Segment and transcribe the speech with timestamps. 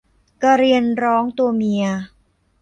[0.43, 1.85] กระเรียนร้องตัวเมีย